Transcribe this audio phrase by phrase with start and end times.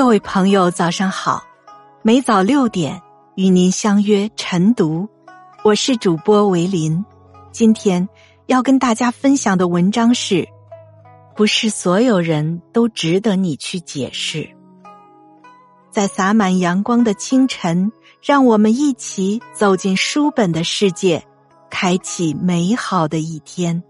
[0.00, 1.44] 各位朋友，早上好！
[2.00, 3.02] 每早六点
[3.34, 5.06] 与您相约晨读，
[5.62, 7.04] 我是主播维林。
[7.52, 8.08] 今天
[8.46, 10.48] 要跟大家分享的文章是：
[11.36, 14.48] 不是所有人都值得你去解释。
[15.90, 17.92] 在洒满阳光的清晨，
[18.22, 21.22] 让我们一起走进书本的世界，
[21.68, 23.82] 开启美好的一天。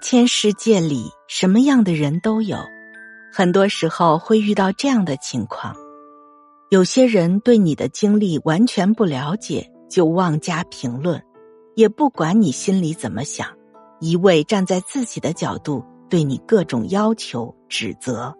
[0.00, 2.56] 千世界里，什么样的人都有。
[3.32, 5.76] 很多时候会遇到这样的情况：
[6.70, 11.22] 有些人对你的经历完全不了解，就妄加评论，
[11.76, 13.46] 也不管你心里怎么想，
[14.00, 18.34] 一味站在自己的角度对你各种要求、指责。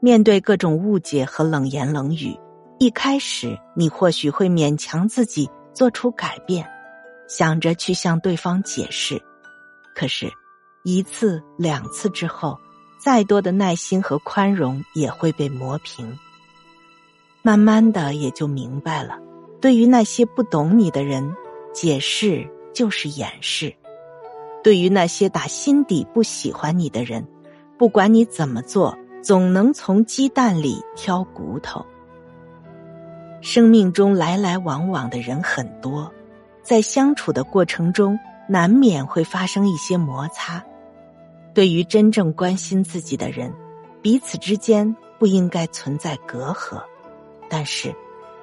[0.00, 2.36] 面对各种误解和冷言冷语，
[2.78, 6.68] 一开始你或许会勉强自己做出改变，
[7.28, 9.20] 想着去向对方解释。
[9.94, 10.30] 可是，
[10.82, 12.58] 一次两次之后，
[12.98, 16.18] 再多的耐心和宽容也会被磨平。
[17.42, 19.18] 慢慢的，也就明白了，
[19.60, 21.34] 对于那些不懂你的人，
[21.74, 23.70] 解释就是掩饰；
[24.64, 27.26] 对于那些打心底不喜欢你的人，
[27.76, 31.84] 不管你怎么做，总能从鸡蛋里挑骨头。
[33.42, 36.10] 生命中来来往往的人很多，
[36.62, 38.18] 在相处的过程中。
[38.48, 40.60] 难免会发生一些摩擦。
[41.60, 43.52] 对于真正关心自己的人，
[44.00, 46.82] 彼此之间不应该存在隔阂。
[47.50, 47.94] 但是，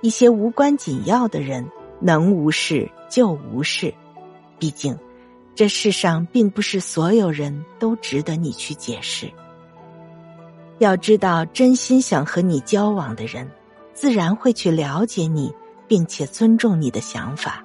[0.00, 1.64] 一些无关紧要的人，
[2.00, 3.94] 能无视就无视。
[4.58, 4.98] 毕竟，
[5.54, 9.30] 这世上并不是所有人都值得你去解释。
[10.78, 13.48] 要知道，真心想和你交往的人，
[13.92, 15.54] 自然会去了解你，
[15.86, 17.64] 并且尊重你的想法。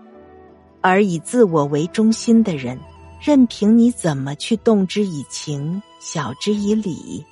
[0.79, 2.79] 而以自我为中心的人，
[3.19, 7.25] 任凭你怎么去动之以情、晓之以理，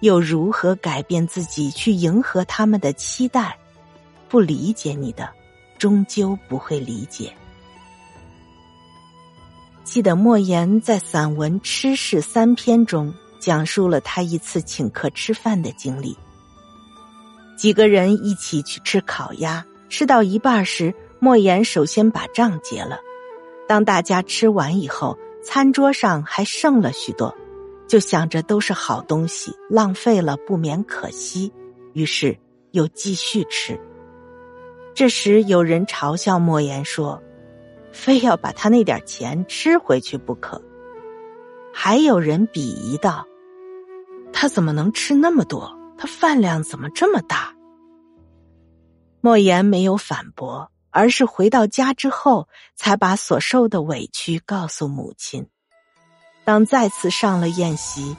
[0.00, 3.56] 又如何改变自己去迎合他们的期待？
[4.28, 5.30] 不理解你的，
[5.78, 7.32] 终究不会理解。
[9.84, 16.16] 记得莫言在散文《吃事三篇》中讲述了他一次请客吃饭的经历。
[17.56, 20.92] 几个人一起去吃烤鸭，吃到一半时。
[21.20, 22.98] 莫言首先把账结了，
[23.68, 27.34] 当大家吃完以后，餐桌上还剩了许多，
[27.88, 31.52] 就想着都是好东西，浪费了不免可惜，
[31.92, 32.38] 于是
[32.72, 33.78] 又继续吃。
[34.94, 37.22] 这时有人嘲笑莫言说
[37.92, 40.60] ：“非要把他那点钱吃回去不可。”
[41.72, 43.26] 还有人鄙夷道
[44.34, 45.78] ：“他怎么能吃那么多？
[45.96, 47.54] 他饭量怎么这么大？”
[49.22, 50.71] 莫言没有反驳。
[50.92, 55.48] 而是回到家之后，才把所受的委屈告诉母亲。
[56.44, 58.16] 当再次上了宴席，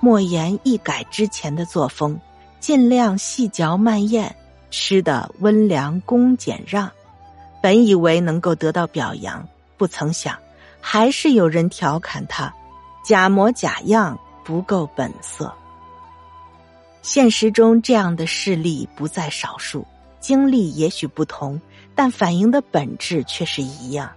[0.00, 2.20] 莫言一改之前的作风，
[2.58, 4.34] 尽量细嚼慢咽，
[4.70, 6.90] 吃的温良恭俭让。
[7.62, 9.46] 本以为能够得到表扬，
[9.76, 10.38] 不曾想，
[10.80, 12.52] 还是有人调侃他
[13.04, 15.54] 假模假样，不够本色。
[17.02, 19.86] 现实中这样的事例不在少数，
[20.24, 21.60] 经历也许不同。
[21.94, 24.10] 但反映的本质却是一样，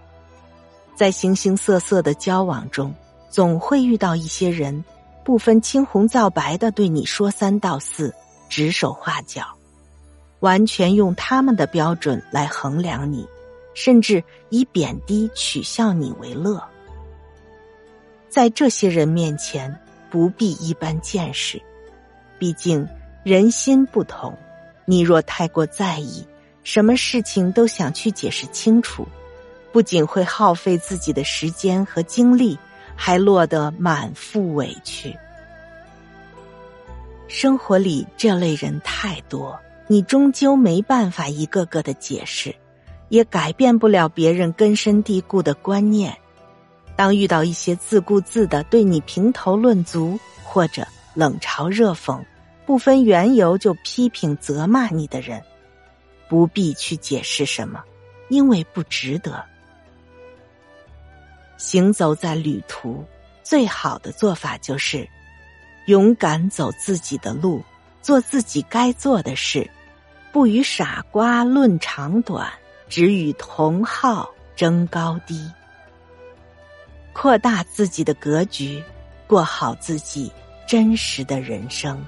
[0.96, 2.92] 在形形色色的交往中，
[3.30, 4.84] 总会遇到一些人，
[5.22, 8.12] 不分青红皂白的对你说三道四、
[8.48, 9.44] 指手画脚，
[10.40, 13.28] 完全用他们的标准来衡量你，
[13.74, 16.60] 甚至以贬低、取笑你为乐。
[18.28, 19.72] 在这些人面前，
[20.10, 21.62] 不必一般见识，
[22.40, 22.88] 毕竟
[23.22, 24.36] 人心不同，
[24.90, 26.26] 你若太过在意。
[26.64, 29.06] 什么事情都想去解释清楚，
[29.70, 32.58] 不仅会耗费自己的时间和精力，
[32.96, 35.14] 还落得满腹委屈。
[37.26, 42.54] 生活里这类人太多，你终究没办法一个个的解释，
[43.10, 46.16] 也改变不了别人根深蒂固的观念。
[46.96, 52.20] 当遇到一些自顾自的对你评头论足，或者冷嘲热讽、
[52.68, 55.42] 不分缘由就批评责骂你的人。
[56.28, 57.82] 不必去解释什么，
[58.28, 59.42] 因为不值得。
[61.56, 63.02] 行走在旅途，
[63.42, 65.08] 最好的做法就是
[65.86, 67.64] 勇敢走自己的路，
[68.02, 69.66] 做自己该做的事，
[70.30, 72.52] 不与傻瓜论长短，
[72.86, 75.50] 只与同好争高低。
[77.14, 78.84] 扩大自己的格局，
[79.26, 80.30] 过好自己
[80.66, 82.04] 真实的人生。